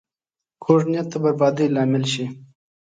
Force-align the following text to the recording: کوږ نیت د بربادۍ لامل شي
کوږ 0.63 0.81
نیت 0.91 1.07
د 1.11 1.13
بربادۍ 1.23 1.67
لامل 1.75 2.03
شي 2.13 2.25